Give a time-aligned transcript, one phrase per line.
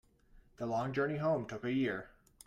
[0.57, 2.09] The long journey home took a year.